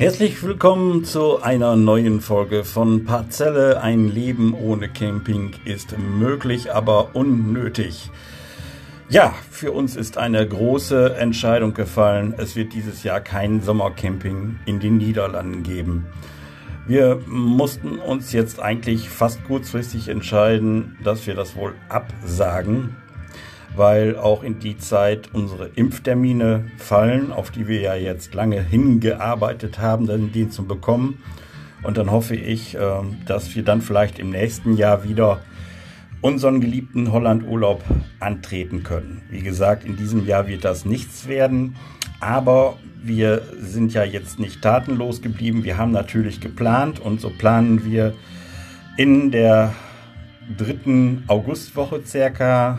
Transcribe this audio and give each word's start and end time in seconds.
Herzlich 0.00 0.42
willkommen 0.42 1.04
zu 1.04 1.42
einer 1.42 1.76
neuen 1.76 2.22
Folge 2.22 2.64
von 2.64 3.04
Parzelle. 3.04 3.82
Ein 3.82 4.08
Leben 4.08 4.54
ohne 4.54 4.88
Camping 4.88 5.50
ist 5.66 5.94
möglich, 5.98 6.72
aber 6.72 7.14
unnötig. 7.14 8.10
Ja, 9.10 9.34
für 9.50 9.72
uns 9.72 9.96
ist 9.96 10.16
eine 10.16 10.48
große 10.48 11.16
Entscheidung 11.16 11.74
gefallen. 11.74 12.32
Es 12.38 12.56
wird 12.56 12.72
dieses 12.72 13.02
Jahr 13.02 13.20
kein 13.20 13.60
Sommercamping 13.60 14.58
in 14.64 14.80
den 14.80 14.96
Niederlanden 14.96 15.64
geben. 15.64 16.06
Wir 16.86 17.20
mussten 17.26 17.98
uns 17.98 18.32
jetzt 18.32 18.58
eigentlich 18.58 19.10
fast 19.10 19.44
kurzfristig 19.44 20.08
entscheiden, 20.08 20.96
dass 21.04 21.26
wir 21.26 21.34
das 21.34 21.56
wohl 21.56 21.74
absagen, 21.90 22.96
weil 23.76 24.16
auch 24.16 24.42
in 24.42 24.58
die 24.58 24.78
Zeit 24.78 25.30
unsere 25.32 25.68
Impftermine 25.74 26.64
fallen, 26.78 27.32
auf 27.32 27.50
die 27.50 27.68
wir 27.68 27.80
ja 27.80 27.94
jetzt 27.94 28.34
lange 28.34 28.62
hingearbeitet 28.62 29.78
haben, 29.78 30.06
den 30.32 30.50
zu 30.50 30.66
bekommen. 30.66 31.22
Und 31.82 31.96
dann 31.96 32.10
hoffe 32.10 32.36
ich, 32.36 32.74
ähm, 32.74 33.18
dass 33.26 33.54
wir 33.54 33.62
dann 33.62 33.80
vielleicht 33.80 34.18
im 34.18 34.30
nächsten 34.30 34.76
Jahr 34.76 35.04
wieder 35.04 35.40
unseren 36.20 36.60
geliebten 36.60 37.12
Holland-Urlaub 37.12 37.82
antreten 38.18 38.82
können. 38.82 39.22
Wie 39.30 39.40
gesagt, 39.40 39.84
in 39.84 39.96
diesem 39.96 40.26
Jahr 40.26 40.46
wird 40.46 40.64
das 40.64 40.84
nichts 40.84 41.26
werden, 41.28 41.76
aber 42.20 42.76
wir 43.02 43.42
sind 43.58 43.94
ja 43.94 44.04
jetzt 44.04 44.38
nicht 44.38 44.60
tatenlos 44.60 45.22
geblieben. 45.22 45.64
Wir 45.64 45.78
haben 45.78 45.92
natürlich 45.92 46.40
geplant 46.40 47.00
und 47.00 47.20
so 47.20 47.30
planen 47.30 47.84
wir 47.86 48.12
in 48.98 49.30
der 49.30 49.72
dritten 50.58 51.24
Augustwoche 51.26 52.02
circa 52.04 52.78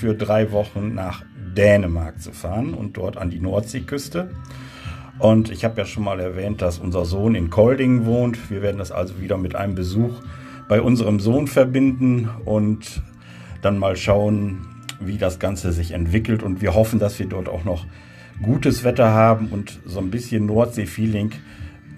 für 0.00 0.14
drei 0.14 0.50
Wochen 0.50 0.94
nach 0.94 1.24
Dänemark 1.54 2.22
zu 2.22 2.32
fahren 2.32 2.72
und 2.72 2.96
dort 2.96 3.18
an 3.18 3.28
die 3.28 3.38
Nordseeküste. 3.38 4.30
Und 5.18 5.50
ich 5.50 5.62
habe 5.62 5.78
ja 5.78 5.84
schon 5.84 6.04
mal 6.04 6.18
erwähnt, 6.20 6.62
dass 6.62 6.78
unser 6.78 7.04
Sohn 7.04 7.34
in 7.34 7.50
Kolding 7.50 8.06
wohnt. 8.06 8.50
Wir 8.50 8.62
werden 8.62 8.78
das 8.78 8.92
also 8.92 9.20
wieder 9.20 9.36
mit 9.36 9.54
einem 9.54 9.74
Besuch 9.74 10.22
bei 10.70 10.80
unserem 10.80 11.20
Sohn 11.20 11.48
verbinden 11.48 12.30
und 12.46 13.02
dann 13.60 13.76
mal 13.76 13.94
schauen, 13.94 14.66
wie 15.00 15.18
das 15.18 15.38
Ganze 15.38 15.70
sich 15.70 15.90
entwickelt. 15.90 16.42
Und 16.42 16.62
wir 16.62 16.74
hoffen, 16.74 16.98
dass 16.98 17.18
wir 17.18 17.26
dort 17.26 17.50
auch 17.50 17.64
noch 17.64 17.84
gutes 18.40 18.82
Wetter 18.82 19.10
haben 19.10 19.48
und 19.48 19.80
so 19.84 20.00
ein 20.00 20.10
bisschen 20.10 20.46
Nordsee-Feeling 20.46 21.32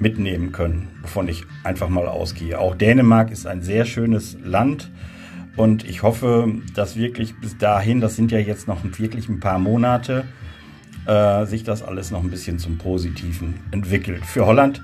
mitnehmen 0.01 0.51
können, 0.51 0.89
wovon 1.03 1.29
ich 1.29 1.45
einfach 1.63 1.89
mal 1.89 2.09
ausgehe. 2.09 2.59
Auch 2.59 2.75
Dänemark 2.75 3.31
ist 3.31 3.47
ein 3.47 3.63
sehr 3.63 3.85
schönes 3.85 4.37
Land 4.43 4.91
und 5.57 5.89
ich 5.89 6.03
hoffe, 6.03 6.53
dass 6.75 6.97
wirklich 6.97 7.39
bis 7.39 7.59
dahin, 7.59 8.01
das 8.01 8.17
sind 8.17 8.33
ja 8.33 8.39
jetzt 8.39 8.69
noch 8.69 8.79
wirklich 8.99 9.29
ein 9.29 9.41
paar 9.41 9.59
Monate, 9.59 10.25
äh, 11.07 11.45
sich 11.47 11.65
das 11.65 11.83
alles 11.83 12.11
noch 12.11 12.23
ein 12.23 12.31
bisschen 12.31 12.59
zum 12.59 12.79
Positiven 12.79 13.61
entwickelt. 13.71 14.25
Für 14.25 14.47
Holland 14.47 14.83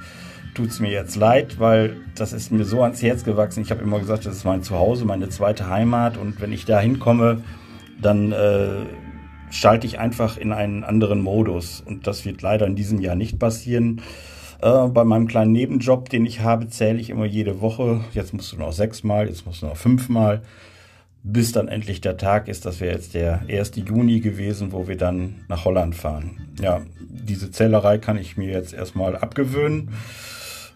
tut 0.55 0.71
es 0.71 0.81
mir 0.81 0.91
jetzt 0.91 1.17
leid, 1.17 1.59
weil 1.59 1.97
das 2.17 2.33
ist 2.33 2.51
mir 2.51 2.65
so 2.65 2.83
ans 2.83 3.01
Herz 3.03 3.25
gewachsen. 3.25 3.63
Ich 3.63 3.71
habe 3.71 3.83
immer 3.83 3.99
gesagt, 3.99 4.27
das 4.27 4.37
ist 4.37 4.45
mein 4.45 4.63
Zuhause, 4.63 5.05
meine 5.05 5.29
zweite 5.29 5.69
Heimat 5.69 6.17
und 6.17 6.41
wenn 6.41 6.53
ich 6.53 6.65
da 6.65 6.81
hinkomme, 6.81 7.43
dann 8.01 8.33
äh, 8.33 8.85
schalte 9.51 9.87
ich 9.87 9.99
einfach 9.99 10.37
in 10.37 10.53
einen 10.53 10.85
anderen 10.85 11.21
Modus 11.21 11.81
und 11.81 12.07
das 12.07 12.25
wird 12.25 12.43
leider 12.43 12.67
in 12.67 12.77
diesem 12.77 13.01
Jahr 13.01 13.15
nicht 13.15 13.39
passieren. 13.39 14.03
Äh, 14.61 14.89
bei 14.89 15.05
meinem 15.05 15.29
kleinen 15.29 15.53
Nebenjob, 15.53 16.09
den 16.09 16.27
ich 16.27 16.41
habe, 16.41 16.69
zähle 16.69 16.99
ich 16.99 17.11
immer 17.11 17.27
jede 17.27 17.61
Woche. 17.61 18.01
Jetzt 18.13 18.35
musst 18.35 18.53
du 18.53 18.57
noch 18.57 18.73
sechsmal, 18.73 19.29
jetzt 19.29 19.47
musst 19.47 19.63
du 19.63 19.67
noch 19.67 19.77
fünfmal, 19.77 20.43
bis 21.23 21.53
dann 21.53 21.69
endlich 21.69 22.01
der 22.01 22.17
Tag 22.17 22.49
ist. 22.49 22.67
Das 22.67 22.81
wäre 22.81 22.95
jetzt 22.95 23.15
der 23.15 23.43
1. 23.49 23.73
Juni 23.77 24.21
gewesen, 24.21 24.73
wo 24.73 24.89
wir 24.89 24.97
dann 24.97 25.45
nach 25.49 25.65
Holland 25.65 25.95
fahren. 25.95 26.49
Ja, 26.61 26.83
diese 27.01 27.51
Zählerei 27.51 27.99
kann 27.99 28.19
ich 28.19 28.37
mir 28.37 28.51
jetzt 28.51 28.75
erstmal 28.75 29.17
abgewöhnen. 29.17 29.91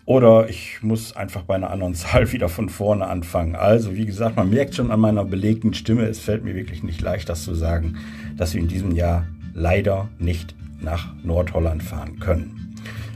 Oder 0.04 0.48
ich 0.48 0.82
muss 0.82 1.14
einfach 1.14 1.42
bei 1.42 1.54
einer 1.54 1.70
anderen 1.70 1.94
Zahl 1.96 2.30
wieder 2.32 2.48
von 2.48 2.68
vorne 2.68 3.06
anfangen. 3.06 3.56
Also, 3.56 3.96
wie 3.96 4.06
gesagt, 4.06 4.36
man 4.36 4.50
merkt 4.50 4.74
schon 4.74 4.90
an 4.92 5.00
meiner 5.00 5.24
belegten 5.24 5.74
Stimme, 5.74 6.04
es 6.04 6.20
fällt 6.20 6.44
mir 6.44 6.54
wirklich 6.54 6.82
nicht 6.82 7.00
leicht, 7.00 7.28
das 7.28 7.44
zu 7.44 7.54
sagen, 7.54 7.98
dass 8.36 8.54
wir 8.54 8.60
in 8.60 8.68
diesem 8.68 8.92
Jahr 8.92 9.26
leider 9.54 10.08
nicht 10.18 10.54
nach 10.80 11.14
Nordholland 11.22 11.82
fahren 11.82 12.18
können. 12.18 12.71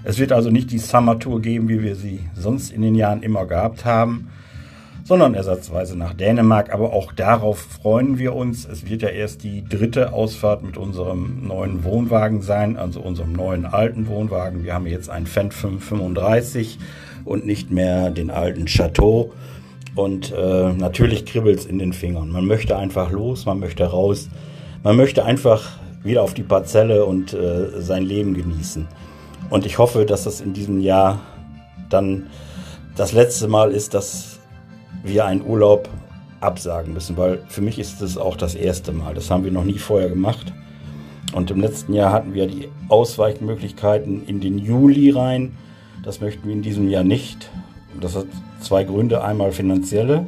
Es 0.06 0.20
wird 0.20 0.30
also 0.30 0.50
nicht 0.50 0.70
die 0.70 0.78
Summer 0.78 1.18
Tour 1.18 1.42
geben, 1.42 1.68
wie 1.68 1.82
wir 1.82 1.96
sie 1.96 2.20
sonst 2.36 2.70
in 2.70 2.80
den 2.80 2.94
Jahren 2.94 3.24
immer 3.24 3.44
gehabt 3.44 3.84
haben, 3.84 4.28
sondern 5.02 5.34
ersatzweise 5.34 5.98
nach 5.98 6.14
Dänemark. 6.14 6.72
Aber 6.72 6.92
auch 6.92 7.12
darauf 7.12 7.58
freuen 7.58 8.16
wir 8.16 8.32
uns. 8.36 8.66
Es 8.66 8.88
wird 8.88 9.02
ja 9.02 9.08
erst 9.08 9.42
die 9.42 9.64
dritte 9.64 10.12
Ausfahrt 10.12 10.62
mit 10.62 10.76
unserem 10.76 11.48
neuen 11.48 11.82
Wohnwagen 11.82 12.40
sein, 12.40 12.76
also 12.76 13.00
unserem 13.00 13.32
neuen 13.32 13.66
alten 13.66 14.06
Wohnwagen. 14.06 14.62
Wir 14.62 14.74
haben 14.74 14.86
jetzt 14.86 15.10
einen 15.10 15.26
Fendt 15.26 15.54
535 15.54 16.78
und 17.24 17.44
nicht 17.44 17.72
mehr 17.72 18.10
den 18.10 18.30
alten 18.30 18.66
Chateau. 18.66 19.32
Und 19.96 20.32
äh, 20.32 20.72
natürlich 20.72 21.26
kribbelt 21.26 21.58
es 21.58 21.66
in 21.66 21.80
den 21.80 21.92
Fingern. 21.92 22.30
Man 22.30 22.46
möchte 22.46 22.78
einfach 22.78 23.10
los, 23.10 23.44
man 23.44 23.58
möchte 23.58 23.82
raus, 23.82 24.28
man 24.84 24.96
möchte 24.96 25.24
einfach 25.24 25.80
wieder 26.04 26.22
auf 26.22 26.32
die 26.32 26.44
Parzelle 26.44 27.04
und 27.06 27.34
äh, 27.34 27.80
sein 27.80 28.04
Leben 28.04 28.34
genießen. 28.34 28.86
Und 29.50 29.66
ich 29.66 29.78
hoffe, 29.78 30.06
dass 30.06 30.24
das 30.24 30.40
in 30.40 30.52
diesem 30.52 30.80
Jahr 30.80 31.20
dann 31.88 32.28
das 32.96 33.12
letzte 33.12 33.48
Mal 33.48 33.72
ist, 33.72 33.94
dass 33.94 34.38
wir 35.02 35.24
einen 35.24 35.44
Urlaub 35.44 35.88
absagen 36.40 36.92
müssen, 36.92 37.16
weil 37.16 37.40
für 37.48 37.60
mich 37.60 37.78
ist 37.78 38.02
es 38.02 38.18
auch 38.18 38.36
das 38.36 38.54
erste 38.54 38.92
Mal. 38.92 39.14
Das 39.14 39.30
haben 39.30 39.44
wir 39.44 39.52
noch 39.52 39.64
nie 39.64 39.78
vorher 39.78 40.08
gemacht. 40.08 40.52
Und 41.32 41.50
im 41.50 41.60
letzten 41.60 41.92
Jahr 41.92 42.12
hatten 42.12 42.34
wir 42.34 42.46
die 42.46 42.68
Ausweichmöglichkeiten 42.88 44.26
in 44.26 44.40
den 44.40 44.58
Juli 44.58 45.10
rein. 45.10 45.56
Das 46.02 46.20
möchten 46.20 46.46
wir 46.46 46.52
in 46.52 46.62
diesem 46.62 46.88
Jahr 46.88 47.04
nicht. 47.04 47.50
Das 48.00 48.16
hat 48.16 48.26
zwei 48.60 48.84
Gründe. 48.84 49.22
Einmal 49.22 49.52
finanzielle 49.52 50.26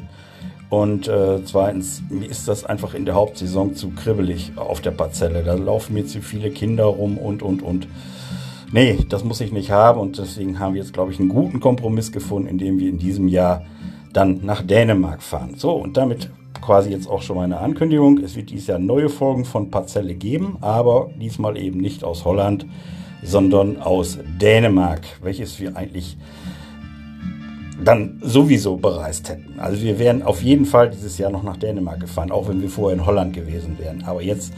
und 0.71 1.09
äh, 1.09 1.43
zweitens, 1.45 2.03
mir 2.11 2.29
ist 2.29 2.47
das 2.47 2.65
einfach 2.65 2.93
in 2.93 3.07
der 3.07 3.15
Hauptsaison 3.15 3.75
zu 3.75 3.91
kribbelig 3.91 4.53
auf 4.57 4.83
der 4.83 4.91
Parzelle. 4.91 5.43
Da 5.43 5.55
laufen 5.55 5.95
mir 5.95 6.07
zu 6.07 6.21
viele 6.21 6.51
Kinder 6.51 6.85
rum 6.85 7.17
und, 7.17 7.43
und, 7.43 7.63
und. 7.63 7.89
Nee, 8.71 8.99
das 9.09 9.25
muss 9.25 9.41
ich 9.41 9.51
nicht 9.51 9.71
haben 9.71 9.99
und 9.99 10.19
deswegen 10.19 10.59
haben 10.59 10.75
wir 10.75 10.83
jetzt, 10.83 10.93
glaube 10.93 11.13
ich, 11.13 11.19
einen 11.19 11.31
guten 11.31 11.59
Kompromiss 11.59 12.13
gefunden, 12.13 12.49
indem 12.49 12.79
wir 12.79 12.91
in 12.91 12.99
diesem 12.99 13.27
Jahr 13.27 13.65
dann 14.13 14.41
nach 14.45 14.63
Dänemark 14.63 15.23
fahren. 15.23 15.55
So, 15.57 15.73
und 15.73 15.97
damit 15.97 16.31
quasi 16.61 16.91
jetzt 16.91 17.09
auch 17.09 17.23
schon 17.23 17.37
meine 17.37 17.59
Ankündigung. 17.59 18.19
Es 18.19 18.37
wird 18.37 18.51
dieses 18.51 18.67
Jahr 18.67 18.79
neue 18.79 19.09
Folgen 19.09 19.47
von 19.47 19.71
Parzelle 19.71 20.15
geben, 20.15 20.59
aber 20.61 21.11
diesmal 21.19 21.57
eben 21.57 21.81
nicht 21.81 22.05
aus 22.05 22.27
Holland, 22.27 22.67
sondern 23.23 23.81
aus 23.81 24.19
Dänemark, 24.39 25.01
welches 25.23 25.59
wir 25.61 25.77
eigentlich 25.77 26.19
dann 27.83 28.21
sowieso 28.23 28.77
bereist 28.77 29.31
hätten. 29.31 29.59
Also 29.59 29.81
wir 29.83 29.99
wären 29.99 30.23
auf 30.23 30.43
jeden 30.43 30.67
Fall 30.67 30.91
dieses 30.91 31.17
Jahr 31.17 31.31
noch 31.31 31.43
nach 31.43 31.57
Dänemark 31.57 32.01
gefahren, 32.01 32.31
auch 32.31 32.49
wenn 32.49 32.61
wir 32.61 32.69
vorher 32.69 32.99
in 32.99 33.07
Holland 33.07 33.33
gewesen 33.33 33.79
wären. 33.79 34.03
Aber 34.05 34.21
jetzt 34.21 34.53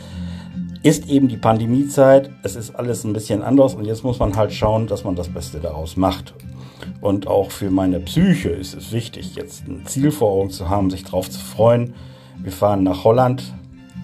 ist 0.83 1.09
eben 1.09 1.29
die 1.29 1.37
Pandemiezeit, 1.37 2.31
es 2.43 2.57
ist 2.57 2.75
alles 2.75 3.05
ein 3.05 3.13
bisschen 3.13 3.43
anders 3.43 3.75
und 3.75 3.85
jetzt 3.85 4.03
muss 4.03 4.19
man 4.19 4.37
halt 4.37 4.53
schauen, 4.53 4.87
dass 4.87 5.05
man 5.05 5.15
das 5.15 5.29
Beste 5.29 5.61
daraus 5.61 5.97
macht. 5.97 6.35
Und 7.01 7.27
auch 7.27 7.51
für 7.51 7.71
meine 7.71 8.01
Psyche 8.01 8.51
ist 8.51 8.75
es 8.75 8.93
wichtig, 8.93 9.35
jetzt 9.35 9.67
ein 9.69 9.85
Ziel 9.87 10.11
vor 10.11 10.31
Augen 10.31 10.51
zu 10.51 10.69
haben, 10.69 10.91
sich 10.91 11.05
darauf 11.05 11.31
zu 11.31 11.41
freuen. 11.41 11.95
Wir 12.43 12.53
fahren 12.53 12.83
nach 12.83 13.05
Holland, 13.05 13.43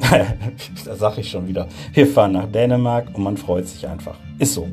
da 0.85 0.95
sage 0.97 1.23
ich 1.23 1.31
schon 1.31 1.49
wieder, 1.49 1.69
wir 1.95 2.07
fahren 2.07 2.33
nach 2.33 2.47
Dänemark 2.47 3.09
und 3.15 3.23
man 3.23 3.37
freut 3.37 3.67
sich 3.67 3.87
einfach. 3.89 4.17
Ist 4.39 4.55
so. 4.55 4.69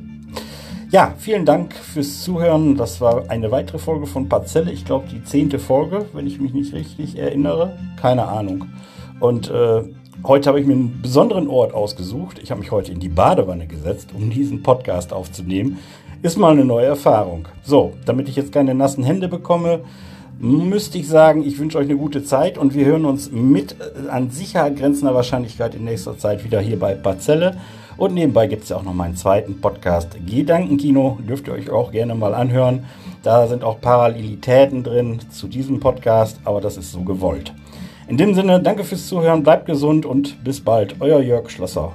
Ja, 0.91 1.16
vielen 1.18 1.46
Dank 1.46 1.74
fürs 1.74 2.22
Zuhören. 2.22 2.75
Das 2.75 3.02
war 3.02 3.30
eine 3.30 3.50
weitere 3.50 3.80
Folge 3.80 4.06
von 4.06 4.30
Parzelle. 4.30 4.72
Ich 4.72 4.85
glaube, 4.85 5.08
die 5.09 5.24
zehnte 5.24 5.58
Folge, 5.58 6.06
wenn 6.14 6.28
ich 6.28 6.40
mich 6.40 6.53
nicht 6.53 6.72
richtig 6.74 7.18
erinnere. 7.18 7.75
Keine 8.00 8.28
Ahnung. 8.28 8.66
Und 9.20 9.50
äh, 9.50 9.84
Heute 10.25 10.47
habe 10.47 10.61
ich 10.61 10.66
mir 10.66 10.72
einen 10.72 11.01
besonderen 11.01 11.50
Ort 11.50 11.73
ausgesucht. 11.73 12.39
Ich 12.41 12.50
habe 12.50 12.61
mich 12.61 12.72
heute 12.72 12.94
in 12.94 13.01
die 13.01 13.09
Badewanne 13.09 13.67
gesetzt, 13.67 14.11
um 14.13 14.29
diesen 14.29 14.63
Podcast 14.63 15.11
aufzunehmen. 15.11 15.79
Ist 16.22 16.38
mal 16.38 16.53
eine 16.53 16.63
neue 16.63 16.85
Erfahrung. 16.85 17.49
So, 17.61 17.91
damit 18.05 18.29
ich 18.29 18.37
jetzt 18.37 18.53
keine 18.53 18.73
nassen 18.73 19.03
Hände 19.03 19.28
bekomme, 19.28 19.81
müsste 20.40 20.97
ich 20.97 21.09
sagen, 21.09 21.43
ich 21.46 21.59
wünsche 21.59 21.78
euch 21.78 21.90
eine 21.90 21.97
gute 21.97 22.23
Zeit 22.23 22.58
und 22.58 22.73
wir 22.73 22.85
hören 22.85 23.03
uns 23.03 23.34
mit 23.34 23.75
äh, 23.81 24.09
an 24.09 24.29
Sicherheit 24.29 24.78
grenzender 24.78 25.14
Wahrscheinlichkeit 25.14 25.75
in 25.75 25.84
nächster 25.84 26.17
Zeit 26.17 26.46
wieder 26.46 26.61
hier 26.61 26.79
bei 26.79 26.93
Parzelle. 26.96 27.58
Und 27.97 28.14
nebenbei 28.14 28.47
gibt 28.47 28.64
es 28.64 28.70
ja 28.70 28.78
auch 28.78 28.84
noch 28.84 28.93
meinen 28.93 29.17
zweiten 29.17 29.59
Podcast 29.59 30.16
Gedankenkino. 30.25 31.17
Dürft 31.28 31.47
ihr 31.47 31.53
euch 31.53 31.70
auch 31.70 31.91
gerne 31.91 32.16
mal 32.16 32.34
anhören. 32.34 32.85
Da 33.23 33.46
sind 33.47 33.66
auch 33.66 33.81
Parallelitäten 33.81 34.84
drin 34.84 35.20
zu 35.31 35.49
diesem 35.49 35.81
Podcast, 35.81 36.40
aber 36.46 36.61
das 36.61 36.78
ist 36.78 36.93
so 36.93 37.02
gewollt. 37.02 37.53
In 38.08 38.17
dem 38.17 38.34
Sinne, 38.34 38.59
danke 38.61 38.84
fürs 38.84 39.08
Zuhören, 39.08 39.44
bleibt 39.44 39.66
gesund 39.66 40.05
und 40.05 40.44
bis 40.44 40.61
bald. 40.61 40.97
Euer 41.00 41.22
Jörg 41.22 41.50
Schlosser. 41.50 41.94